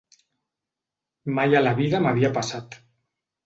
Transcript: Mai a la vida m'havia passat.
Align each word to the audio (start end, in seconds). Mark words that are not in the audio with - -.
Mai 1.39 1.55
a 1.59 1.63
la 1.67 1.77
vida 1.83 2.03
m'havia 2.07 2.35
passat. 2.41 2.83